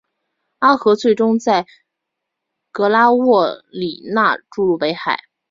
[0.57, 1.67] 阿河最终在
[2.71, 5.25] 格拉沃利讷注入北海。